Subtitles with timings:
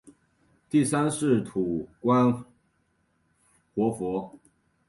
[0.67, 2.33] 第三世土观
[3.75, 4.35] 活佛。